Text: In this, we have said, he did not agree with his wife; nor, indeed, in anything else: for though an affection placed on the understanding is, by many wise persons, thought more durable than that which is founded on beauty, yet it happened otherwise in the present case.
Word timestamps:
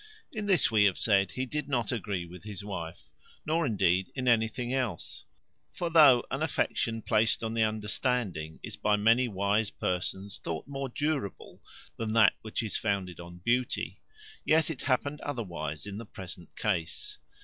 In 0.33 0.47
this, 0.47 0.71
we 0.71 0.85
have 0.85 0.97
said, 0.97 1.33
he 1.33 1.45
did 1.45 1.69
not 1.69 1.91
agree 1.91 2.25
with 2.25 2.43
his 2.43 2.63
wife; 2.65 3.11
nor, 3.45 3.67
indeed, 3.67 4.11
in 4.15 4.27
anything 4.27 4.73
else: 4.73 5.25
for 5.71 5.91
though 5.91 6.23
an 6.31 6.41
affection 6.41 7.03
placed 7.03 7.43
on 7.43 7.53
the 7.53 7.61
understanding 7.61 8.59
is, 8.63 8.75
by 8.75 8.95
many 8.95 9.27
wise 9.27 9.69
persons, 9.69 10.39
thought 10.39 10.67
more 10.67 10.89
durable 10.89 11.61
than 11.97 12.13
that 12.13 12.33
which 12.41 12.63
is 12.63 12.75
founded 12.77 13.19
on 13.19 13.43
beauty, 13.45 14.01
yet 14.43 14.71
it 14.71 14.81
happened 14.81 15.21
otherwise 15.21 15.85
in 15.85 15.99
the 15.99 16.05
present 16.07 16.49
case. 16.55 17.19